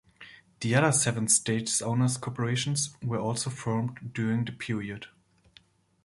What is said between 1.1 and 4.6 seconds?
stages' owners' corporations were also formed during the